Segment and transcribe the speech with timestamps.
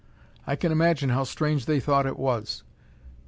[0.47, 2.63] I can imagine how strange they thought it was.